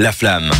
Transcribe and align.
La 0.00 0.12
Flamme. 0.12 0.50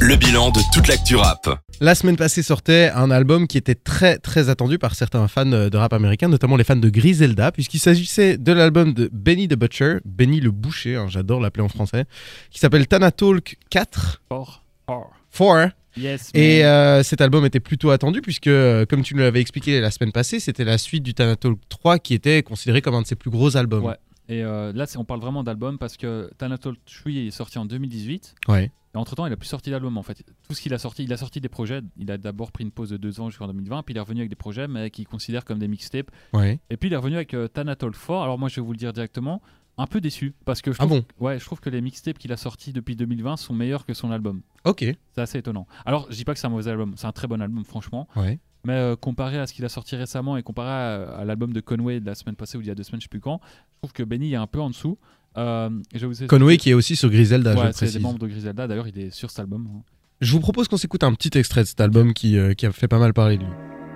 Le 0.00 0.16
bilan 0.16 0.48
de 0.48 0.60
toute 0.72 0.88
l'actu 0.88 1.14
rap. 1.14 1.60
La 1.78 1.94
semaine 1.94 2.16
passée 2.16 2.42
sortait 2.42 2.90
un 2.94 3.10
album 3.10 3.46
qui 3.46 3.58
était 3.58 3.74
très 3.74 4.16
très 4.16 4.48
attendu 4.48 4.78
par 4.78 4.94
certains 4.94 5.28
fans 5.28 5.44
de 5.44 5.76
rap 5.76 5.92
américain, 5.92 6.26
notamment 6.28 6.56
les 6.56 6.64
fans 6.64 6.74
de 6.74 6.88
Griselda, 6.88 7.52
puisqu'il 7.52 7.80
s'agissait 7.80 8.38
de 8.38 8.52
l'album 8.52 8.94
de 8.94 9.10
Benny 9.12 9.46
the 9.46 9.56
Butcher, 9.56 9.98
Benny 10.06 10.40
le 10.40 10.52
Boucher, 10.52 10.96
hein, 10.96 11.04
j'adore 11.10 11.38
l'appeler 11.38 11.64
en 11.64 11.68
français, 11.68 12.06
qui 12.50 12.60
s'appelle 12.60 12.86
Tana 12.88 13.10
Talk 13.10 13.58
4. 13.68 14.22
4. 14.30 14.64
4. 14.86 15.72
Yes. 15.98 16.30
Et 16.32 16.62
man. 16.62 16.68
euh, 16.70 17.02
cet 17.02 17.20
album 17.20 17.44
était 17.44 17.60
plutôt 17.60 17.90
attendu 17.90 18.22
puisque, 18.22 18.46
euh, 18.46 18.86
comme 18.86 19.02
tu 19.02 19.14
nous 19.14 19.20
l'avais 19.20 19.42
expliqué 19.42 19.82
la 19.82 19.90
semaine 19.90 20.12
passée, 20.12 20.40
c'était 20.40 20.64
la 20.64 20.78
suite 20.78 21.02
du 21.02 21.12
Tana 21.12 21.36
Talk 21.36 21.58
3 21.68 21.98
qui 21.98 22.14
était 22.14 22.42
considéré 22.42 22.80
comme 22.80 22.94
un 22.94 23.02
de 23.02 23.06
ses 23.06 23.16
plus 23.16 23.30
gros 23.30 23.58
albums. 23.58 23.84
Ouais. 23.84 23.96
Et 24.30 24.44
euh, 24.44 24.72
là, 24.72 24.86
on 24.96 25.04
parle 25.04 25.20
vraiment 25.20 25.42
d'album 25.42 25.76
parce 25.76 25.96
que 25.96 26.30
Thanatos 26.38 26.76
Tree 26.86 27.26
est 27.26 27.30
sorti 27.32 27.58
en 27.58 27.66
2018. 27.66 28.36
Ouais. 28.48 28.70
Et 28.94 28.96
entre 28.96 29.16
temps, 29.16 29.26
il 29.26 29.32
a 29.32 29.36
plus 29.36 29.48
sorti 29.48 29.70
d'album 29.70 29.98
en 29.98 30.04
fait. 30.04 30.24
Tout 30.48 30.54
ce 30.54 30.60
qu'il 30.60 30.72
a 30.72 30.78
sorti, 30.78 31.02
il 31.02 31.12
a 31.12 31.16
sorti 31.16 31.40
des 31.40 31.48
projets. 31.48 31.80
Il 31.96 32.10
a 32.12 32.16
d'abord 32.16 32.52
pris 32.52 32.62
une 32.62 32.70
pause 32.70 32.90
de 32.90 32.96
deux 32.96 33.20
ans 33.20 33.28
jusqu'en 33.28 33.48
2020, 33.48 33.82
puis 33.82 33.92
il 33.92 33.96
est 33.96 34.00
revenu 34.00 34.20
avec 34.20 34.30
des 34.30 34.36
projets, 34.36 34.68
mais 34.68 34.90
qu'il 34.90 35.06
considère 35.06 35.44
comme 35.44 35.58
des 35.58 35.66
mixtapes. 35.66 36.10
Ouais. 36.32 36.60
Et 36.70 36.76
puis 36.76 36.88
il 36.88 36.92
est 36.92 36.96
revenu 36.96 37.16
avec 37.16 37.34
euh, 37.34 37.48
Thanatos 37.48 37.90
4. 37.90 38.22
Alors 38.22 38.38
moi, 38.38 38.48
je 38.48 38.56
vais 38.56 38.62
vous 38.62 38.70
le 38.72 38.78
dire 38.78 38.92
directement, 38.92 39.42
un 39.78 39.86
peu 39.86 40.00
déçu 40.00 40.34
parce 40.44 40.62
que 40.62 40.70
je 40.72 40.76
Ah 40.80 40.86
trouve, 40.86 41.00
bon 41.00 41.24
ouais, 41.26 41.40
je 41.40 41.44
trouve 41.44 41.58
que 41.60 41.70
les 41.70 41.80
mixtapes 41.80 42.18
qu'il 42.18 42.32
a 42.32 42.36
sortis 42.36 42.72
depuis 42.72 42.94
2020 42.94 43.36
sont 43.36 43.54
meilleurs 43.54 43.84
que 43.84 43.94
son 43.94 44.12
album. 44.12 44.42
Ok. 44.64 44.84
C'est 45.14 45.20
assez 45.20 45.38
étonnant. 45.38 45.66
Alors, 45.84 46.06
je 46.10 46.16
dis 46.16 46.24
pas 46.24 46.34
que 46.34 46.38
c'est 46.38 46.46
un 46.46 46.50
mauvais 46.50 46.70
album, 46.70 46.94
c'est 46.96 47.06
un 47.06 47.12
très 47.12 47.26
bon 47.26 47.40
album, 47.40 47.64
franchement. 47.64 48.06
Ouais. 48.14 48.38
Mais 48.64 48.74
euh, 48.74 48.96
comparé 48.96 49.38
à 49.38 49.46
ce 49.46 49.54
qu'il 49.54 49.64
a 49.64 49.68
sorti 49.70 49.96
récemment 49.96 50.36
et 50.36 50.42
comparé 50.42 50.68
à, 50.70 51.18
à 51.18 51.24
l'album 51.24 51.52
de 51.52 51.60
Conway 51.60 52.00
de 52.00 52.06
la 52.06 52.14
semaine 52.14 52.36
passée 52.36 52.58
ou 52.58 52.60
il 52.60 52.66
y 52.66 52.70
a 52.70 52.74
deux 52.74 52.82
semaines, 52.82 53.00
je 53.00 53.06
sais 53.06 53.08
plus 53.08 53.20
quand, 53.20 53.40
je 53.42 53.78
trouve 53.78 53.92
que 53.92 54.02
Benny 54.02 54.32
est 54.32 54.36
un 54.36 54.46
peu 54.46 54.60
en 54.60 54.68
dessous. 54.70 54.98
Euh, 55.38 55.70
et 55.94 55.98
je 55.98 56.26
Conway 56.26 56.56
qui 56.58 56.70
est 56.70 56.74
aussi 56.74 56.96
sur 56.96 57.08
Griselda, 57.08 57.52
Ouais, 57.54 57.68
je 57.68 57.72
précise. 57.72 57.94
des 57.94 58.00
membres 58.00 58.18
de 58.18 58.26
Griselda. 58.26 58.66
D'ailleurs, 58.66 58.88
il 58.88 58.98
est 58.98 59.10
sur 59.10 59.30
cet 59.30 59.38
album. 59.40 59.66
hein. 59.74 59.82
Je 60.20 60.32
vous 60.32 60.40
propose 60.40 60.68
qu'on 60.68 60.76
s'écoute 60.76 61.02
un 61.04 61.14
petit 61.14 61.38
extrait 61.38 61.62
de 61.62 61.66
cet 61.68 61.80
album 61.80 62.12
qui, 62.12 62.36
euh, 62.36 62.52
qui 62.52 62.66
a 62.66 62.72
fait 62.72 62.88
pas 62.88 62.98
mal 62.98 63.14
parler 63.14 63.38
de 63.38 63.44
lui. 63.44 63.50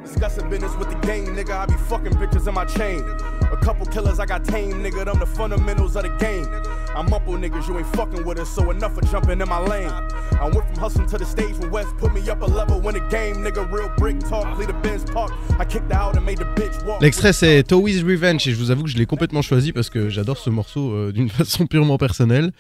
Discussing 0.05 0.49
business 0.49 0.71
with 0.79 0.89
the 0.89 1.07
game, 1.07 1.35
nigga. 1.35 1.65
I 1.65 1.67
be 1.67 1.77
fucking 1.89 2.13
bitches 2.19 2.47
in 2.49 2.53
my 2.53 2.67
chain. 2.67 3.03
A 3.53 3.57
couple 3.65 3.87
killers 3.89 4.19
I 4.21 4.27
got 4.27 4.43
tame, 4.45 4.83
nigga. 4.83 5.05
Them 5.05 5.19
the 5.19 5.27
fundamentals 5.27 5.97
of 5.97 6.03
the 6.05 6.19
game. 6.21 6.47
I'm 6.97 7.11
mumble 7.11 7.35
niggas, 7.39 7.67
you 7.69 7.77
ain't 7.79 7.87
fucking 7.97 8.25
with 8.25 8.39
us, 8.39 8.49
so 8.49 8.71
enough 8.71 8.97
of 8.97 9.11
jumping 9.11 9.41
in 9.41 9.49
my 9.49 9.61
lane. 9.61 9.91
I 10.41 10.45
went 10.45 10.65
from 10.69 10.77
hustling 10.79 11.07
to 11.09 11.19
the 11.19 11.25
stage 11.25 11.57
when 11.59 11.71
West 11.71 11.97
put 11.99 12.13
me 12.15 12.21
up 12.31 12.41
a 12.43 12.47
level 12.47 12.81
when 12.81 12.95
the 12.95 13.01
game, 13.11 13.37
nigga. 13.43 13.65
Real 13.73 13.91
brick 13.99 14.19
talk, 14.21 14.57
lead 14.59 14.71
a 14.71 14.73
Benz 14.83 15.05
park. 15.13 15.33
I 15.59 15.65
kicked 15.65 15.91
her 15.93 15.99
out 15.99 16.17
and 16.17 16.25
made 16.25 16.39
the 16.39 16.45
bitch 16.55 16.85
walk. 16.87 17.01
L'extrait 17.03 17.33
c'est 17.33 17.63
Towi's 17.65 18.03
Revenge 18.03 18.47
et 18.47 18.53
je 18.53 18.57
vous 18.57 18.71
avoue 18.71 18.85
que 18.85 18.91
je 18.91 18.97
l'ai 18.97 19.07
complètement 19.07 19.43
choisi 19.43 19.73
parce 19.73 19.91
que 19.91 20.09
j'adore 20.09 20.39
ce 20.39 20.51
morceau 20.51 20.93
euh, 20.93 21.13
d'une 21.13 21.29
façon 21.41 21.67
purement 21.67 21.99
personnelle. 21.99 22.53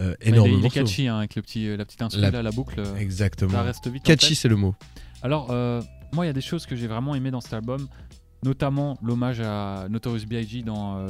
Euh, 0.00 0.14
il 0.22 0.28
énorme 0.34 0.48
est, 0.50 0.54
il 0.54 0.66
est 0.66 0.70
catchy 0.70 1.06
hein, 1.08 1.18
avec 1.18 1.34
le 1.34 1.42
petit, 1.42 1.68
euh, 1.68 1.76
la 1.76 1.84
petite 1.84 2.00
instru 2.02 2.20
La- 2.22 2.30
là, 2.30 2.42
la 2.42 2.50
boucle. 2.50 2.78
euh, 2.80 2.96
Exactement. 2.96 3.50
Ça 3.52 3.62
reste 3.62 3.86
vite. 3.88 4.02
en 4.02 4.06
Catchy 4.06 4.34
c'est 4.34 4.48
le 4.48 4.56
mot. 4.56 4.74
Alors, 5.22 5.48
euh, 5.50 5.82
moi, 6.14 6.24
il 6.24 6.28
y 6.28 6.30
a 6.30 6.34
des 6.34 6.40
choses 6.40 6.64
que 6.66 6.74
j'ai 6.76 6.86
vraiment 6.86 7.14
aimé 7.14 7.30
dans 7.30 7.40
cet 7.42 7.52
album, 7.52 7.86
notamment 8.44 8.96
l'hommage 9.02 9.40
à 9.40 9.86
Notorious 9.90 10.26
B.I.G. 10.26 10.62
dans 10.62 11.06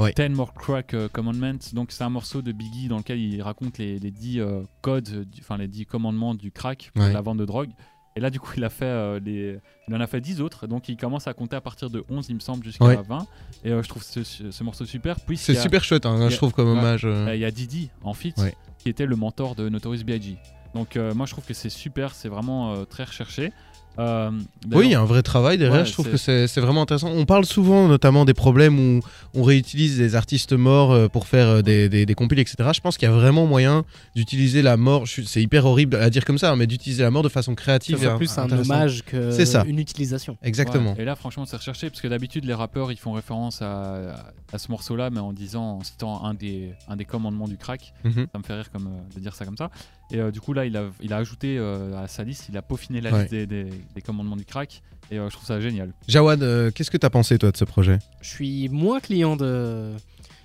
Ouais. 0.00 0.12
10 0.16 0.30
More 0.34 0.52
Crack 0.54 0.94
euh, 0.94 1.08
Commandments. 1.08 1.58
Donc, 1.72 1.92
c'est 1.92 2.04
un 2.04 2.10
morceau 2.10 2.42
de 2.42 2.52
Biggie 2.52 2.88
dans 2.88 2.98
lequel 2.98 3.18
il 3.20 3.40
raconte 3.42 3.78
les, 3.78 3.98
les 3.98 4.10
10 4.10 4.40
euh, 4.40 4.62
codes, 4.80 5.26
enfin 5.40 5.56
les 5.56 5.68
10 5.68 5.86
commandements 5.86 6.34
du 6.34 6.50
crack 6.50 6.90
pour 6.94 7.04
Ouais. 7.04 7.12
la 7.12 7.20
vente 7.20 7.38
de 7.38 7.44
drogue. 7.44 7.70
Et 8.16 8.20
là, 8.20 8.30
du 8.30 8.40
coup, 8.40 8.50
il, 8.56 8.64
a 8.64 8.70
fait, 8.70 8.84
euh, 8.86 9.20
les... 9.24 9.58
il 9.88 9.94
en 9.94 10.00
a 10.00 10.06
fait 10.06 10.20
10 10.20 10.40
autres. 10.40 10.66
Donc, 10.66 10.88
il 10.88 10.96
commence 10.96 11.26
à 11.28 11.32
compter 11.34 11.54
à 11.56 11.60
partir 11.60 11.90
de 11.90 12.04
11, 12.10 12.26
il 12.28 12.34
me 12.34 12.40
semble, 12.40 12.64
jusqu'à 12.64 12.84
Ouais. 12.84 12.98
20. 13.08 13.26
Et 13.64 13.70
euh, 13.70 13.82
je 13.82 13.88
trouve 13.88 14.02
ce, 14.02 14.24
ce 14.24 14.64
morceau 14.64 14.84
super. 14.84 15.16
C'est 15.36 15.54
super 15.54 15.84
chouette, 15.84 16.06
hein, 16.06 16.20
a- 16.20 16.28
je 16.28 16.36
trouve 16.36 16.52
comme 16.52 16.68
hommage. 16.68 17.06
Il 17.32 17.38
y 17.38 17.44
a 17.44 17.50
Didi 17.50 17.90
en 18.02 18.12
Ouais. 18.12 18.54
qui 18.78 18.88
était 18.88 19.06
le 19.06 19.14
mentor 19.16 19.54
de 19.54 19.68
Notorious 19.68 20.02
B.I.G. 20.04 20.36
Donc 20.74 20.96
moi 21.16 21.26
je 21.26 21.32
trouve 21.32 21.44
que 21.44 21.52
c'est 21.54 21.68
super, 21.68 22.14
c'est 22.14 22.28
vraiment 22.28 22.84
très 22.86 23.02
recherché. 23.02 23.52
Euh, 24.00 24.30
Oui, 24.72 24.86
il 24.86 24.90
y 24.92 24.94
a 24.94 25.00
un 25.00 25.04
vrai 25.04 25.22
travail 25.22 25.58
derrière, 25.58 25.80
Ouais, 25.80 25.86
je 25.86 25.92
trouve 25.92 26.10
que 26.10 26.16
c'est 26.16 26.46
vraiment 26.60 26.82
intéressant. 26.82 27.10
On 27.10 27.26
parle 27.26 27.44
souvent 27.44 27.86
notamment 27.86 28.24
des 28.24 28.34
problèmes 28.34 28.78
où 28.78 29.00
on 29.34 29.42
réutilise 29.42 29.98
des 29.98 30.14
artistes 30.14 30.52
morts 30.52 30.92
euh, 30.92 31.08
pour 31.08 31.26
faire 31.26 31.46
euh, 31.48 31.62
des, 31.62 31.88
des, 31.88 32.06
des 32.06 32.14
compiles, 32.14 32.38
etc. 32.38 32.56
Je 32.74 32.80
pense 32.80 32.96
qu'il 32.96 33.08
y 33.08 33.12
a 33.12 33.14
vraiment 33.14 33.46
moyen 33.46 33.84
d'utiliser 34.16 34.62
la 34.62 34.76
mort, 34.76 35.04
c'est 35.06 35.42
hyper 35.42 35.66
horrible 35.66 35.96
à 35.96 36.08
dire 36.10 36.24
comme 36.24 36.38
ça, 36.38 36.50
hein, 36.50 36.56
mais 36.56 36.66
d'utiliser 36.66 37.02
la 37.02 37.10
mort 37.10 37.22
de 37.22 37.28
façon 37.28 37.54
créative. 37.54 37.98
C'est 38.00 38.16
plus 38.16 38.38
un 38.38 38.50
hommage 38.50 39.02
que 39.04 39.30
C'est 39.32 39.46
ça. 39.46 39.64
une 39.66 39.78
utilisation. 39.78 40.36
Exactement. 40.42 40.92
Ouais, 40.94 41.02
et 41.02 41.04
là 41.04 41.14
franchement 41.14 41.44
c'est 41.44 41.56
recherché 41.56 41.90
parce 41.90 42.00
que 42.00 42.08
d'habitude 42.08 42.44
les 42.44 42.54
rappeurs 42.54 42.90
ils 42.92 42.98
font 42.98 43.12
référence 43.12 43.60
à, 43.62 44.14
à 44.52 44.58
ce 44.58 44.70
morceau-là 44.70 45.10
mais 45.10 45.20
en 45.20 45.32
disant, 45.32 45.78
en 45.78 45.84
citant 45.84 46.24
un 46.24 46.34
des, 46.34 46.72
un 46.88 46.96
des 46.96 47.04
commandements 47.04 47.48
du 47.48 47.56
crack. 47.56 47.92
Mhm. 48.04 48.26
Ça 48.32 48.38
me 48.38 48.42
fait 48.44 48.54
rire 48.54 48.70
comme, 48.72 48.88
de 49.14 49.20
dire 49.20 49.34
ça 49.34 49.44
comme 49.44 49.56
ça. 49.56 49.70
Et 50.12 50.18
euh, 50.18 50.30
du 50.30 50.40
coup 50.40 50.52
là 50.52 50.64
il 50.66 50.76
a, 50.76 50.84
il 51.00 51.12
a 51.12 51.16
ajouté 51.18 51.56
euh, 51.58 52.02
à 52.02 52.08
sa 52.08 52.24
liste, 52.24 52.46
il 52.48 52.56
a 52.56 52.62
peaufiné 52.62 53.00
la 53.00 53.12
Ouais. 53.12 53.18
liste 53.20 53.30
des, 53.30 53.46
des- 53.46 53.70
des 53.94 54.02
commandements 54.02 54.36
du 54.36 54.44
crack. 54.44 54.82
Et 55.12 55.18
euh, 55.18 55.28
je 55.28 55.34
trouve 55.34 55.46
ça 55.46 55.60
génial. 55.60 55.92
Jawad, 56.08 56.42
euh, 56.42 56.70
qu'est-ce 56.70 56.90
que 56.90 56.96
t'as 56.96 57.10
pensé 57.10 57.36
toi 57.38 57.50
de 57.50 57.56
ce 57.56 57.64
projet? 57.64 57.98
Je 58.20 58.28
suis 58.28 58.68
moins 58.68 59.00
client 59.00 59.36
de 59.36 59.92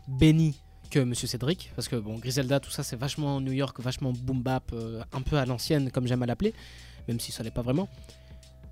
Benny 0.08 0.56
que 0.90 1.00
Monsieur 1.00 1.28
Cédric, 1.28 1.72
parce 1.76 1.88
que 1.88 1.96
bon, 1.96 2.18
Griselda, 2.20 2.60
tout 2.60 2.72
ça, 2.72 2.82
c'est 2.84 2.96
vachement 2.96 3.42
New 3.42 3.52
York, 3.52 3.80
vachement 3.80 4.12
boom 4.14 4.42
bap, 4.42 4.64
euh, 4.74 5.02
un 5.14 5.22
peu 5.22 5.38
à 5.38 5.46
l'ancienne, 5.46 5.92
comme 5.92 6.08
j'aime 6.08 6.24
à 6.24 6.26
l'appeler, 6.26 6.54
même 7.08 7.20
si 7.20 7.32
ça 7.32 7.44
l'est 7.44 7.52
pas 7.52 7.62
vraiment. 7.64 7.90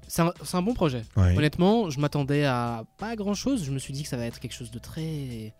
C'est 0.08 0.22
un, 0.22 0.62
bon 0.62 0.74
projet. 0.76 1.04
Ouais. 1.18 1.36
Honnêtement, 1.36 1.90
je 1.90 2.00
m'attendais 2.00 2.46
à 2.46 2.84
pas 2.98 3.16
grand 3.16 3.34
chose. 3.34 3.64
Je 3.64 3.72
me 3.72 3.80
suis 3.80 3.94
dit 3.94 4.04
que 4.04 4.10
ça 4.10 4.18
va 4.18 4.26
être 4.26 4.40
quelque 4.40 4.54
chose 4.54 4.70
de 4.70 4.78
très 4.78 5.54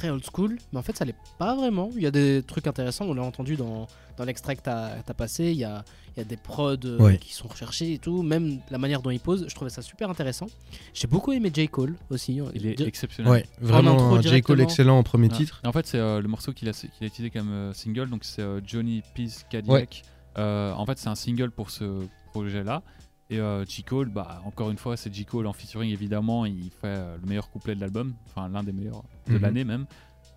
très 0.00 0.10
old 0.10 0.24
school, 0.24 0.56
mais 0.72 0.78
en 0.78 0.82
fait, 0.82 0.96
ça 0.96 1.04
l'est 1.04 1.14
pas 1.38 1.54
vraiment. 1.54 1.90
Il 1.94 2.02
y 2.02 2.06
a 2.06 2.10
des 2.10 2.42
trucs 2.42 2.66
intéressants, 2.66 3.04
on 3.06 3.14
l'a 3.14 3.22
entendu 3.22 3.56
dans, 3.56 3.86
dans 4.16 4.24
l'extrait 4.24 4.56
que 4.56 4.62
t'as 4.62 4.96
as 5.06 5.14
passé. 5.14 5.50
Il 5.50 5.58
y 5.58 5.64
a, 5.64 5.84
il 6.16 6.20
y 6.20 6.22
a 6.22 6.24
des 6.24 6.36
prods 6.38 6.76
euh, 6.84 6.98
Ouais. 6.98 7.18
qui 7.18 7.34
sont 7.34 7.48
recherchés 7.48 7.92
et 7.92 7.98
tout, 7.98 8.22
même 8.22 8.60
la 8.70 8.78
manière 8.78 9.02
dont 9.02 9.10
il 9.10 9.20
pose. 9.20 9.44
Je 9.48 9.54
trouvais 9.54 9.70
ça 9.70 9.82
super 9.82 10.08
intéressant. 10.08 10.46
J'ai 10.94 11.06
beaucoup 11.06 11.32
aimé 11.32 11.50
J. 11.54 11.68
Cole 11.68 11.96
aussi. 12.08 12.40
Il 12.54 12.66
est 12.66 12.74
Di- 12.76 12.84
exceptionnel. 12.84 13.30
Ouais, 13.30 13.46
vraiment 13.60 14.20
J. 14.22 14.40
Cole 14.40 14.60
excellent 14.62 14.98
en 14.98 15.02
premier 15.02 15.28
titre. 15.28 15.60
Et 15.64 15.66
En 15.68 15.72
fait, 15.72 15.86
c'est 15.86 15.98
euh, 15.98 16.20
le 16.20 16.28
morceau 16.28 16.52
qu'il 16.52 16.68
a, 16.68 16.72
qu'il 16.72 16.88
a 17.02 17.06
utilisé 17.06 17.30
comme 17.30 17.50
euh, 17.52 17.72
single, 17.74 18.08
donc 18.08 18.24
c'est 18.24 18.42
euh, 18.42 18.60
Johnny 18.66 19.02
Peace 19.14 19.44
Cadillac. 19.50 20.02
Euh, 20.38 20.72
en 20.72 20.86
fait, 20.86 20.98
c'est 20.98 21.08
un 21.08 21.14
single 21.14 21.50
pour 21.50 21.70
ce 21.70 22.06
projet-là. 22.32 22.82
Et 23.30 23.38
euh, 23.38 23.64
J. 23.64 23.84
Cole, 23.84 24.08
bah, 24.08 24.42
encore 24.44 24.70
une 24.70 24.76
fois, 24.76 24.96
c'est 24.96 25.14
J. 25.14 25.24
Cole 25.24 25.46
en 25.46 25.52
featuring, 25.52 25.90
évidemment. 25.92 26.46
Il 26.46 26.70
fait 26.70 26.86
euh, 26.88 27.16
le 27.22 27.28
meilleur 27.28 27.48
couplet 27.50 27.74
de 27.76 27.80
l'album, 27.80 28.14
enfin 28.26 28.48
l'un 28.48 28.62
des 28.64 28.72
meilleurs 28.72 29.04
de 29.28 29.34
Mhm. 29.34 29.40
l'année 29.40 29.64
même. 29.64 29.86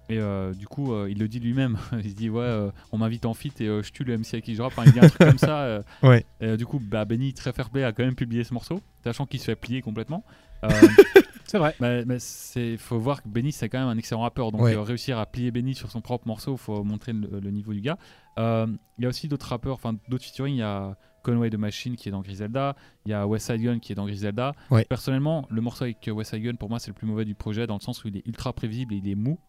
Et 0.09 0.19
euh, 0.19 0.53
du 0.53 0.67
coup, 0.67 0.93
euh, 0.93 1.09
il 1.09 1.17
le 1.17 1.27
dit 1.27 1.39
lui-même. 1.39 1.77
il 2.03 2.09
se 2.11 2.15
dit, 2.15 2.29
ouais, 2.29 2.69
on 2.91 2.97
m'invite 2.99 3.25
en 3.25 3.33
feat 3.33 3.59
et 3.61 3.65
je 3.65 3.91
tue 3.91 4.03
le 4.03 4.15
MC 4.17 4.35
à 4.35 4.41
qui 4.41 4.53
je 4.53 4.61
rappe. 4.61 4.73
Enfin, 4.77 4.83
il 4.85 4.91
dit 4.93 4.99
un 4.99 5.07
truc 5.09 5.17
comme 5.27 5.37
ça. 5.39 5.81
Ouais. 6.03 6.25
Et 6.39 6.55
du 6.55 6.65
coup, 6.67 6.79
bah, 6.79 7.03
Benny, 7.05 7.33
très 7.33 7.51
fair 7.51 7.69
play, 7.71 7.83
a 7.83 7.93
quand 7.93 8.03
même 8.03 8.15
publié 8.15 8.43
ce 8.43 8.53
morceau, 8.53 8.79
sachant 9.03 9.25
qu'il 9.25 9.39
se 9.39 9.45
fait 9.45 9.55
plier 9.55 9.81
complètement. 9.81 10.23
C'est 11.45 11.57
vrai. 11.57 11.75
mais, 11.81 12.05
mais 12.05 12.17
c'est 12.19 12.77
faut 12.77 12.97
voir 12.97 13.21
que 13.21 13.27
Benny 13.27 13.51
c'est 13.51 13.67
quand 13.69 13.77
même 13.79 13.89
un 13.89 13.97
excellent 13.97 14.21
rappeur 14.21 14.51
donc 14.51 14.61
Ouais. 14.61 14.75
réussir 14.75 15.19
à 15.19 15.25
plier 15.25 15.51
Benny 15.51 15.75
sur 15.75 15.91
son 15.91 15.99
propre 16.01 16.25
morceau 16.25 16.55
faut 16.57 16.83
montrer 16.83 17.11
le, 17.13 17.39
le 17.41 17.51
niveau 17.51 17.73
du 17.73 17.81
gars 17.81 17.97
il 18.37 18.77
y 18.97 19.05
a 19.05 19.09
aussi 19.09 19.27
d'autres 19.27 19.47
rappeurs 19.49 19.75
enfin 19.75 19.93
d'autres 20.07 20.23
featuring 20.23 20.55
il 20.55 20.59
y 20.59 20.63
a 20.63 20.97
Conway 21.23 21.49
the 21.49 21.55
Machine 21.55 21.95
qui 21.95 22.09
est 22.09 22.11
dans 22.11 22.21
Griselda. 22.21 22.75
Il 23.05 23.11
y 23.11 23.13
a 23.13 23.25
West 23.25 23.47
Side 23.47 23.61
Gun 23.61 23.79
qui 23.79 23.91
est 23.91 23.95
dans 23.95 24.05
Griselda. 24.05 24.53
Ouais. 24.69 24.85
personnellement 24.85 25.47
le 25.49 25.61
morceau 25.61 25.85
avec 25.85 26.09
West 26.13 26.31
Side 26.31 26.43
Gun 26.43 26.55
pour 26.55 26.69
moi 26.69 26.79
c'est 26.79 26.89
le 26.89 26.93
plus 26.95 27.07
mauvais 27.07 27.25
du 27.25 27.33
projet 27.35 27.65
dans 27.65 27.75
le 27.75 27.81
sens 27.81 28.03
où 28.03 28.07
il 28.09 28.17
est 28.17 28.27
ultra 28.27 28.53
prévisible 28.53 28.93
et 28.93 28.97
il 28.97 29.09
est 29.09 29.15
mou 29.15 29.39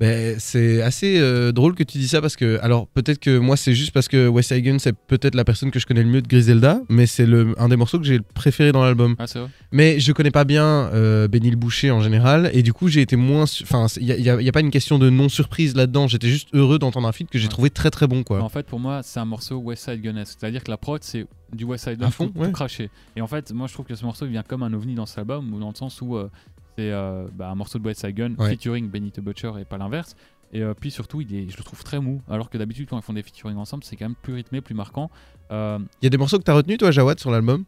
c'est 0.00 0.80
assez 0.82 1.18
euh, 1.18 1.50
drôle 1.50 1.74
que 1.74 1.82
tu 1.82 1.98
dis 1.98 2.06
ça 2.08 2.20
parce 2.20 2.36
que, 2.36 2.58
alors 2.62 2.86
peut-être 2.86 3.18
que 3.18 3.36
moi 3.38 3.56
c'est 3.56 3.74
juste 3.74 3.90
parce 3.90 4.06
que 4.06 4.28
Wes 4.28 4.52
Hagen 4.52 4.78
c'est 4.78 4.92
peut-être 4.96 5.34
la 5.34 5.44
personne 5.44 5.70
que 5.72 5.80
je 5.80 5.86
connais 5.86 6.02
le 6.04 6.08
mieux 6.08 6.22
de 6.22 6.28
Griselda, 6.28 6.80
mais 6.88 7.06
c'est 7.06 7.26
le 7.26 7.54
un 7.58 7.68
des 7.68 7.76
morceaux 7.76 7.98
que 7.98 8.04
j'ai 8.04 8.20
préféré 8.20 8.70
dans 8.70 8.84
l'album. 8.84 9.16
ah 9.18 9.26
c'est 9.26 9.40
vrai 9.40 9.48
Mais 9.72 9.98
je 9.98 10.12
connais 10.12 10.30
pas 10.30 10.44
bien 10.44 10.64
euh, 10.92 11.26
Benny 11.26 11.50
le 11.50 11.56
Boucher 11.56 11.90
en 11.90 12.00
général, 12.00 12.50
et 12.54 12.62
du 12.62 12.72
coup 12.72 12.86
j'ai 12.88 13.00
été 13.00 13.16
moins. 13.16 13.44
Enfin, 13.62 13.86
il 14.00 14.06
n'y 14.06 14.28
a, 14.48 14.52
pas 14.52 14.60
une 14.60 14.70
question 14.70 14.98
de 14.98 15.10
non-surprise 15.10 15.74
là-dedans, 15.74 16.06
j'étais 16.06 16.28
juste 16.28 16.48
heureux 16.52 16.78
d'entendre 16.78 17.08
un 17.08 17.12
feat 17.12 17.28
que 17.28 17.38
j'ai 17.38 17.48
Ouais. 17.48 17.50
trouvé 17.50 17.70
très 17.70 17.90
très 17.90 18.06
bon 18.06 18.22
quoi. 18.24 18.42
en 18.42 18.48
fait 18.50 18.66
pour 18.66 18.78
moi 18.78 19.00
c'est 19.02 19.18
un 19.20 19.24
morceau 19.24 19.56
West 19.56 19.84
Side 19.84 20.02
Gun 20.02 20.22
c'est-à-dire 20.24 20.62
que 20.62 20.70
la 20.70 20.76
prod 20.76 21.02
c'est 21.02 21.26
du 21.52 21.64
West 21.64 21.84
Side 21.88 21.98
Gun 21.98 22.10
fond, 22.10 22.28
tout, 22.28 22.38
ouais. 22.38 22.46
tout 22.48 22.52
craché 22.52 22.90
et 23.16 23.20
en 23.22 23.26
fait 23.26 23.50
moi 23.52 23.66
je 23.66 23.72
trouve 23.72 23.86
que 23.86 23.94
ce 23.94 24.04
morceau 24.04 24.26
il 24.26 24.32
vient 24.32 24.42
comme 24.42 24.62
un 24.62 24.72
ovni 24.74 24.94
dans 24.94 25.06
cet 25.06 25.18
album 25.18 25.52
ou 25.54 25.58
dans 25.58 25.70
le 25.70 25.74
sens 25.74 26.00
où 26.02 26.16
euh, 26.16 26.28
c'est 26.78 26.92
euh, 26.92 27.26
bah, 27.34 27.48
un 27.50 27.54
morceau 27.56 27.78
de 27.80 27.92
Side 27.92 28.14
Gun 28.14 28.34
Ouais. 28.38 28.50
featuring 28.50 28.88
Benny 28.88 29.10
the 29.10 29.20
Butcher 29.20 29.52
et 29.60 29.64
pas 29.64 29.78
l'inverse 29.78 30.14
et 30.52 30.62
euh, 30.62 30.74
puis 30.74 30.90
surtout 30.92 31.20
il 31.20 31.34
est, 31.34 31.50
je 31.50 31.56
le 31.58 31.64
trouve 31.64 31.82
très 31.82 31.98
mou 31.98 32.22
alors 32.30 32.48
que 32.50 32.56
d'habitude 32.56 32.88
quand 32.88 32.96
ils 32.96 33.02
font 33.02 33.12
des 33.12 33.22
featuring 33.24 33.56
ensemble 33.56 33.82
c'est 33.84 33.96
quand 33.96 34.04
même 34.04 34.14
plus 34.14 34.34
rythmé 34.34 34.60
plus 34.60 34.74
marquant 34.74 35.10
Euh, 35.50 35.78
Il 36.00 36.04
y 36.04 36.06
a 36.06 36.10
des 36.10 36.18
morceaux 36.18 36.38
que 36.38 36.44
t'as 36.44 36.54
retenu 36.54 36.76
toi 36.78 36.90
Jawad 36.92 37.18
sur 37.18 37.30
l'album? 37.30 37.64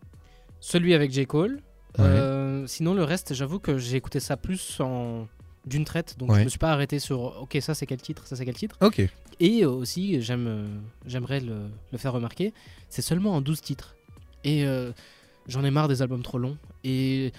Celui 0.61 0.95
avec 0.95 1.11
J. 1.11 1.27
Cole. 1.27 1.55
Ouais. 1.99 2.05
Euh, 2.05 2.67
sinon, 2.67 2.93
le 2.95 3.03
reste, 3.03 3.33
j'avoue 3.35 3.59
que 3.59 3.79
j'ai 3.79 3.97
écouté 3.97 4.21
ça 4.21 4.37
plus 4.37 4.79
en 4.81 5.27
d'une 5.67 5.85
traite, 5.85 6.17
donc 6.19 6.31
Ouais. 6.31 6.39
je 6.41 6.45
me 6.45 6.49
suis 6.49 6.59
pas 6.59 6.73
arrêté 6.73 6.99
sur 6.99 7.19
ok 7.43 7.59
ça 7.61 7.75
c'est 7.75 7.85
quel 7.87 8.01
titre, 8.01 8.27
ça 8.27 8.35
c'est 8.37 8.45
quel 8.47 8.55
titre. 8.55 8.77
Ok. 8.81 9.01
Et 9.41 9.65
aussi 9.67 10.21
j'aime, 10.23 10.81
j'aimerais 11.07 11.41
le, 11.41 11.69
le 11.93 11.99
faire 11.99 12.13
remarquer, 12.13 12.53
c'est 12.89 13.03
seulement 13.03 13.33
en 13.35 13.41
12 13.43 13.61
titres. 13.61 13.95
Et 14.45 14.65
euh, 14.65 14.93
j'en 15.49 15.63
ai 15.65 15.71
marre 15.71 15.89
des 15.89 16.01
albums 16.03 16.23
trop 16.23 16.39
longs. 16.39 16.57
Et 16.85 17.33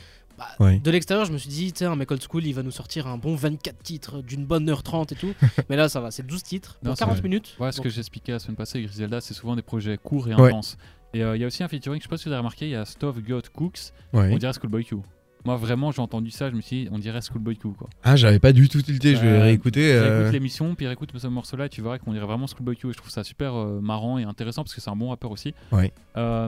Bah. 0.59 0.71
De 0.77 0.91
l'extérieur, 0.91 1.25
je 1.25 1.31
me 1.31 1.37
suis 1.37 1.49
dit, 1.49 1.71
tiens, 1.73 1.91
un 1.91 1.95
mec 1.95 2.09
old 2.11 2.21
school, 2.21 2.45
il 2.45 2.53
va 2.53 2.63
nous 2.63 2.71
sortir 2.71 3.07
un 3.07 3.17
bon 3.17 3.35
24 3.35 3.81
titres 3.83 4.21
d'une 4.21 4.45
bonne 4.45 4.69
heure 4.69 4.83
30 4.83 5.11
et 5.11 5.15
tout. 5.15 5.33
Mais 5.69 5.75
là, 5.75 5.89
ça 5.89 5.99
va, 6.01 6.11
c'est 6.11 6.25
12 6.25 6.43
titres 6.43 6.77
Non, 6.83 6.91
pour 6.91 6.97
c'est 6.97 7.05
40 7.05 7.17
vrai. 7.19 7.23
minutes. 7.29 7.55
Ouais, 7.59 7.71
ce 7.71 7.77
Donc, 7.77 7.85
que 7.85 7.89
j'expliquais 7.89 8.31
la 8.31 8.39
semaine 8.39 8.55
passée, 8.55 8.81
Griselda, 8.81 9.21
c'est 9.21 9.33
souvent 9.33 9.55
des 9.55 9.61
projets 9.61 9.97
courts 9.97 10.27
et 10.29 10.35
Ouais. 10.35 10.47
intenses. 10.49 10.77
Et 11.13 11.23
euh, 11.23 11.35
il 11.35 11.41
y 11.41 11.43
a 11.43 11.47
aussi 11.47 11.61
un 11.63 11.67
featuring, 11.67 11.99
je 11.99 12.03
sais 12.03 12.09
pas 12.09 12.17
si 12.17 12.25
vous 12.25 12.31
avez 12.31 12.37
remarqué, 12.39 12.65
il 12.67 12.71
y 12.71 12.75
a 12.75 12.85
Stuff 12.85 13.17
Got 13.21 13.41
Cooks, 13.53 13.91
Ouais. 14.13 14.29
on 14.31 14.37
dirait 14.37 14.53
Schoolboy 14.53 14.85
Q. 14.85 14.95
Moi, 15.43 15.55
vraiment, 15.57 15.91
j'ai 15.91 16.01
entendu 16.03 16.29
ça, 16.29 16.51
je 16.51 16.55
me 16.55 16.61
suis 16.61 16.83
dit, 16.83 16.89
on 16.91 16.99
dirait 16.99 17.19
Schoolboy 17.19 17.57
Q, 17.57 17.69
quoi. 17.77 17.89
Ah, 18.03 18.15
j'avais 18.15 18.37
pas 18.37 18.53
du 18.53 18.69
tout 18.69 18.81
tilté, 18.81 19.15
je 19.15 19.21
vais 19.21 19.27
Euh, 19.27 19.41
réécouter. 19.41 19.91
euh, 19.91 20.17
Réécoute 20.17 20.33
l'émission, 20.33 20.75
puis 20.75 20.85
réécoute 20.85 21.09
ce 21.17 21.27
morceau-là, 21.27 21.65
et 21.65 21.69
tu 21.69 21.81
verras 21.81 21.97
qu'on 21.97 22.13
dirait 22.13 22.27
vraiment 22.27 22.45
Schoolboy 22.45 22.75
Q. 22.77 22.89
Et 22.89 22.91
je 22.93 22.97
trouve 22.97 23.09
ça 23.09 23.23
super 23.23 23.55
euh, 23.55 23.79
marrant 23.81 24.19
et 24.19 24.23
intéressant 24.23 24.63
parce 24.63 24.75
que 24.75 24.81
c'est 24.81 24.89
un 24.91 24.95
bon 24.95 25.09
rappeur 25.09 25.31
aussi. 25.31 25.53
Ouais. 25.71 25.91
Euh, 26.15 26.47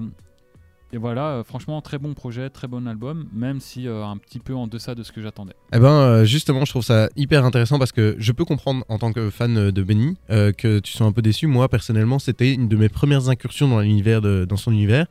et 0.93 0.97
voilà, 0.97 1.29
euh, 1.29 1.43
franchement, 1.43 1.81
très 1.81 1.97
bon 1.97 2.13
projet, 2.13 2.51
très 2.51 2.67
bon 2.67 2.87
album, 2.87 3.25
même 3.33 3.59
si 3.59 3.87
euh, 3.87 4.05
un 4.05 4.15
petit 4.17 4.37
peu 4.37 4.53
en 4.53 4.67
deçà 4.67 4.93
de 4.93 5.01
ce 5.01 5.11
que 5.11 5.23
j'attendais. 5.23 5.53
Eh 5.73 5.79
ben, 5.79 5.89
euh, 5.89 6.23
justement, 6.23 6.65
je 6.65 6.69
trouve 6.69 6.83
ça 6.83 7.09
hyper 7.15 7.45
intéressant 7.45 7.79
parce 7.79 7.91
que 7.91 8.15
je 8.19 8.31
peux 8.31 8.45
comprendre 8.45 8.85
en 8.89 8.99
tant 8.99 9.11
que 9.11 9.31
fan 9.31 9.71
de 9.71 9.83
Benny 9.83 10.17
que 10.29 10.77
tu 10.79 10.93
sois 10.93 11.07
un 11.07 11.11
peu 11.11 11.23
déçu. 11.23 11.47
Moi, 11.47 11.67
personnellement, 11.67 12.19
c'était 12.19 12.53
une 12.53 12.67
de 12.67 12.75
mes 12.77 12.89
premières 12.89 13.27
incursions 13.27 13.67
dans 13.67 14.57
son 14.57 14.71
univers, 14.71 15.07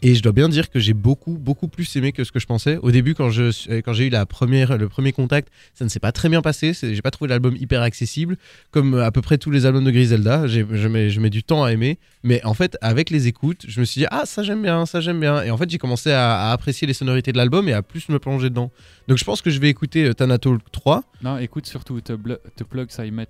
et 0.00 0.14
je 0.14 0.22
dois 0.22 0.32
bien 0.32 0.48
dire 0.48 0.70
que 0.70 0.78
j'ai 0.78 0.94
beaucoup, 0.94 1.36
beaucoup 1.36 1.68
plus 1.68 1.94
aimé 1.96 2.12
que 2.12 2.24
ce 2.24 2.32
que 2.32 2.38
je 2.38 2.46
pensais. 2.46 2.78
Au 2.78 2.90
début, 2.90 3.14
quand 3.14 3.28
j'ai 3.28 4.06
eu 4.06 4.10
le 4.10 4.86
premier 4.86 5.12
contact, 5.12 5.50
ça 5.74 5.84
ne 5.84 5.90
s'est 5.90 6.00
pas 6.00 6.12
très 6.12 6.30
bien 6.30 6.40
passé. 6.40 6.72
J'ai 6.72 7.02
pas 7.02 7.10
trouvé 7.10 7.28
l'album 7.28 7.56
hyper 7.56 7.82
accessible, 7.82 8.38
comme 8.70 8.94
à 8.98 9.10
peu 9.10 9.20
près 9.20 9.36
tous 9.36 9.50
les 9.50 9.66
albums 9.66 9.84
de 9.84 9.90
Griselda. 9.90 10.46
Je 10.46 11.18
mets 11.18 11.30
du 11.30 11.42
temps 11.42 11.62
à 11.62 11.72
aimer, 11.72 11.98
mais 12.22 12.42
en 12.44 12.54
fait, 12.54 12.78
avec 12.80 13.10
les 13.10 13.26
écoutes, 13.26 13.66
je 13.68 13.80
me 13.80 13.84
suis 13.84 14.00
dit 14.00 14.06
ah 14.10 14.24
ça 14.24 14.42
j'aime 14.42 14.62
bien, 14.62 14.86
ça 14.86 15.00
j'aime 15.00 15.20
bien, 15.20 15.25
et 15.42 15.50
en 15.50 15.56
fait, 15.56 15.68
j'ai 15.70 15.78
commencé 15.78 16.10
à, 16.12 16.48
à 16.48 16.52
apprécier 16.52 16.86
les 16.86 16.94
sonorités 16.94 17.32
de 17.32 17.36
l'album 17.36 17.68
et 17.68 17.72
à 17.72 17.82
plus 17.82 18.08
me 18.08 18.18
plonger 18.18 18.48
dedans. 18.50 18.70
Donc 19.08 19.18
je 19.18 19.24
pense 19.24 19.42
que 19.42 19.50
je 19.50 19.58
vais 19.60 19.68
écouter 19.68 20.04
euh, 20.06 20.12
Thanatalk 20.14 20.60
3. 20.72 21.02
Non, 21.22 21.38
écoute 21.38 21.66
surtout 21.66 22.00
Blu- 22.18 22.36
The 22.56 22.64
Plug 22.64 22.88
Met 23.12 23.28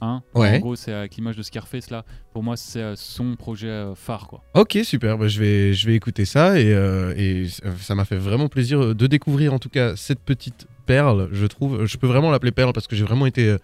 1. 0.00 0.22
Ouais. 0.34 0.56
En 0.56 0.60
gros, 0.60 0.76
c'est 0.76 0.92
avec 0.92 1.16
l'image 1.16 1.36
de 1.36 1.42
Scarface 1.42 1.90
là. 1.90 2.04
Pour 2.32 2.42
moi, 2.44 2.56
c'est 2.56 2.80
euh, 2.80 2.94
son 2.96 3.34
projet 3.34 3.66
euh, 3.66 3.94
phare, 3.96 4.28
quoi. 4.28 4.42
Ok, 4.54 4.78
super, 4.84 5.18
bah, 5.18 5.26
je, 5.26 5.40
vais, 5.40 5.74
je 5.74 5.86
vais 5.88 5.94
écouter 5.96 6.24
ça 6.24 6.60
et, 6.60 6.72
euh, 6.72 7.12
et 7.16 7.48
ça- 7.48 7.64
ça 7.80 7.94
m'a 7.96 8.04
fait 8.04 8.16
vraiment 8.16 8.48
plaisir 8.48 8.80
euh, 8.80 8.94
de 8.94 9.06
découvrir 9.08 9.52
en 9.52 9.58
tout 9.58 9.68
cas 9.70 9.96
cette 9.96 10.20
petite 10.20 10.68
perle, 10.86 11.28
je 11.32 11.46
trouve. 11.46 11.84
Je 11.84 11.96
peux 11.96 12.06
vraiment 12.06 12.30
l'appeler 12.30 12.52
perle 12.52 12.72
parce 12.72 12.86
que 12.86 12.94
j'ai 12.94 13.04
vraiment 13.04 13.26
été... 13.26 13.56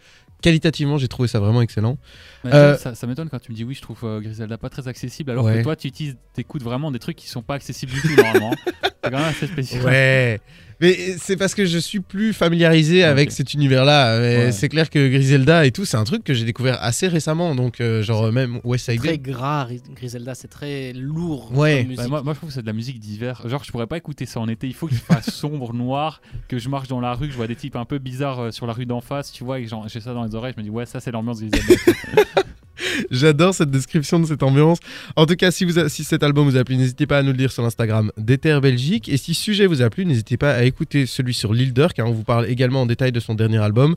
qualitativement, 0.45 0.99
j'ai 0.99 1.09
trouvé 1.09 1.27
ça 1.27 1.41
vraiment 1.41 1.63
excellent. 1.63 1.97
Mais 2.45 2.53
Euh, 2.53 2.77
ça, 2.77 2.95
ça 2.95 3.07
m'étonne 3.07 3.31
quand 3.31 3.39
tu 3.41 3.51
me 3.51 3.57
dis 3.57 3.65
oui, 3.65 3.75
je 3.75 3.81
trouve 3.81 3.99
euh, 4.05 4.21
Griselda 4.21 4.59
pas 4.59 4.69
très 4.69 4.87
accessible, 4.89 5.31
alors 5.31 5.47
Ouais. 5.47 5.59
que 5.59 5.63
toi, 5.63 5.75
tu 5.75 5.89
utilises, 5.89 6.17
t'écoutes 6.35 6.63
vraiment 6.63 6.91
des 6.93 6.99
trucs 6.99 7.17
qui 7.17 7.29
sont 7.29 7.43
pas 7.43 7.55
accessibles 7.55 7.93
du 7.93 8.01
tout 8.03 8.15
normalement. 8.15 8.51
c'est 9.05 9.11
quand 9.11 9.19
même 9.19 9.29
assez 9.29 9.47
spécial. 9.47 9.85
Ouais. 9.85 10.41
Mais 10.81 11.15
c'est 11.19 11.37
parce 11.37 11.55
que 11.55 11.65
je 11.67 11.79
suis 11.79 12.01
plus 12.01 12.33
familiarisé 12.33 13.05
avec 13.05 13.31
cet 13.31 13.55
univers-là. 13.55 14.19
Ouais. 14.19 14.51
C'est 14.53 14.69
clair 14.69 14.91
que 14.91 15.09
Griselda 15.09 15.65
et 15.65 15.71
tout, 15.71 15.85
c'est 15.85 15.97
un 15.97 16.03
truc 16.03 16.25
que 16.25 16.35
j'ai 16.35 16.45
découvert 16.45 16.83
assez 16.83 17.07
récemment. 17.07 17.55
Donc, 17.55 17.81
euh, 17.81 18.03
genre, 18.03 18.33
même 18.33 18.59
West 18.65 18.91
Side 18.91 18.99
très 18.99 19.17
gras, 19.19 19.65
Ri- 19.65 19.81
Griselda, 19.95 20.35
c'est 20.35 20.49
très 20.49 20.93
lourd. 20.93 21.53
Ouais. 21.57 21.87
Bah, 21.97 22.09
moi, 22.09 22.23
moi, 22.25 22.33
je 22.35 22.39
trouve 22.39 22.49
que 22.49 22.55
c'est 22.55 22.63
de 22.63 22.67
la 22.67 22.73
musique 22.73 22.99
d'hiver. 22.99 23.41
Genre, 23.49 23.63
je 23.63 23.71
pourrais 23.71 23.87
pas 23.87 23.99
écouter 23.99 24.27
ça 24.27 24.41
en 24.41 24.49
été. 24.49 24.67
Il 24.67 24.75
faut 24.75 24.89
qu'il 24.89 24.99
fasse 24.99 25.31
sombre, 25.33 25.73
noir, 25.73 26.21
que 26.49 26.59
je 26.59 26.69
marche 26.69 26.89
dans 26.89 27.01
la 27.01 27.15
rue, 27.15 27.27
que 27.29 27.33
je 27.33 27.37
vois 27.39 27.47
des 27.47 27.57
types 27.57 27.77
un 27.77 27.85
peu 27.85 27.99
bizarres 27.99 28.41
euh, 28.41 28.51
sur 28.51 28.67
la 28.67 28.73
rue 28.73 28.85
d'en 28.85 29.01
face, 29.01 29.31
tu 29.31 29.45
vois, 29.45 29.61
et 29.61 29.67
j'ai 29.87 30.01
ça 30.01 30.13
dans 30.13 30.25
les 30.25 30.35
oreilles. 30.35 30.55
Je 30.57 30.61
me 30.61 30.65
dis, 30.65 30.71
ouais, 30.71 30.87
ça, 30.87 30.99
c'est 30.99 31.13
l'ambiance 31.13 31.41
Griselda. 31.41 31.75
J'adore 33.11 33.55
cette 33.55 33.71
description 33.71 34.21
de 34.21 34.27
cette 34.27 34.43
ambiance. 34.43 34.79
En 35.17 35.27
tout 35.27 35.37
cas, 35.37 35.51
si, 35.51 35.65
vous 35.65 35.89
cet 35.89 36.23
album 36.23 36.49
vous 36.49 36.57
a 36.57 36.65
plu, 36.65 36.77
n'hésitez 36.77 37.07
pas 37.07 37.19
à 37.19 37.23
nous 37.23 37.33
le 37.33 37.37
dire 37.37 37.53
sur 37.53 37.63
l'Instagram 37.63 38.11
d'Ether 38.17 38.59
Belgique. 38.61 39.09
Et 39.09 39.17
si 39.17 39.35
ce 39.35 39.43
sujet 39.43 39.67
vous 39.67 39.83
a 39.83 39.91
plu, 39.91 40.05
n'hésitez 40.05 40.37
pas 40.37 40.53
à 40.53 40.65
écouter 40.65 41.07
celui 41.07 41.35
sur 41.35 41.53
Lil 41.53 41.73
Durk, 41.73 41.95
car 41.95 42.09
on 42.09 42.13
vous 42.13 42.25
parle 42.25 42.47
également 42.47 42.83
en 42.83 42.87
détail 42.87 43.13
de 43.13 43.21
son 43.21 43.35
dernier 43.35 43.59
album. 43.59 43.97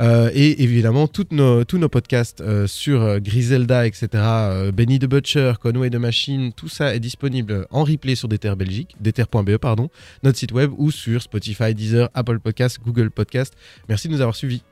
Euh, 0.00 0.30
et 0.34 0.62
évidemment, 0.62 1.08
tous 1.08 1.26
nos 1.32 1.88
podcasts 1.88 2.40
euh, 2.40 2.66
sur 2.66 3.02
euh, 3.02 3.18
Griselda, 3.18 3.86
etc., 3.86 4.08
Benny 4.72 4.98
the 4.98 5.06
Butcher, 5.06 5.54
Conway 5.60 5.90
the 5.90 5.96
Machine, 5.96 6.52
tout 6.52 6.68
ça 6.68 6.94
est 6.94 7.00
disponible 7.00 7.66
en 7.70 7.84
replay 7.84 8.14
sur 8.14 8.28
Dether 8.28 8.54
Belgique, 8.56 8.96
pardon, 9.60 9.90
notre 10.22 10.38
site 10.38 10.52
web 10.52 10.70
ou 10.76 10.90
sur 10.90 11.22
Spotify, 11.22 11.74
Deezer, 11.74 12.08
Apple 12.14 12.38
Podcast, 12.38 12.78
Google 12.84 13.10
Podcast. 13.10 13.54
Merci 13.88 14.08
de 14.08 14.12
nous 14.12 14.20
avoir 14.20 14.36
suivis. 14.36 14.62